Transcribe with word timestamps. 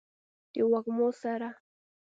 د 0.53 0.55
وږمو 0.71 1.07
سره 1.21 1.49